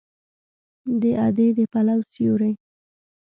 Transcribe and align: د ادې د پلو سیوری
د 1.01 1.03
ادې 1.27 1.47
د 1.57 1.59
پلو 1.71 1.97
سیوری 2.11 2.51